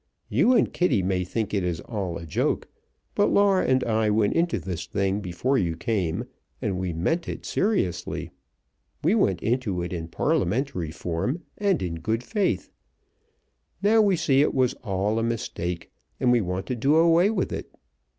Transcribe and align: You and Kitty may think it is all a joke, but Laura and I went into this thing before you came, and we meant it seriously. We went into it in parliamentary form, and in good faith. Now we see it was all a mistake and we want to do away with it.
You 0.29 0.53
and 0.53 0.73
Kitty 0.73 1.03
may 1.03 1.23
think 1.23 1.53
it 1.53 1.63
is 1.63 1.79
all 1.81 2.17
a 2.17 2.25
joke, 2.25 2.67
but 3.13 3.31
Laura 3.31 3.63
and 3.67 3.83
I 3.83 4.09
went 4.09 4.33
into 4.33 4.57
this 4.57 4.87
thing 4.87 5.19
before 5.19 5.59
you 5.59 5.77
came, 5.77 6.25
and 6.59 6.79
we 6.79 6.91
meant 6.91 7.29
it 7.29 7.45
seriously. 7.45 8.31
We 9.03 9.13
went 9.13 9.43
into 9.43 9.83
it 9.83 9.93
in 9.93 10.07
parliamentary 10.07 10.89
form, 10.89 11.43
and 11.59 11.83
in 11.83 11.99
good 11.99 12.23
faith. 12.23 12.71
Now 13.83 14.01
we 14.01 14.15
see 14.15 14.41
it 14.41 14.55
was 14.55 14.73
all 14.83 15.19
a 15.19 15.23
mistake 15.23 15.91
and 16.19 16.31
we 16.31 16.41
want 16.41 16.65
to 16.65 16.75
do 16.75 16.95
away 16.95 17.29
with 17.29 17.53
it. 17.53 17.69